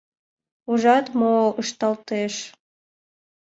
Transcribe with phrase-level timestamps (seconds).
[0.71, 2.33] Ужат, мо ышталтеш?